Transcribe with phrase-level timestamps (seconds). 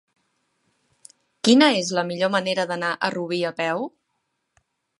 [1.47, 3.87] Quina és la millor manera d'anar a Rubí a peu?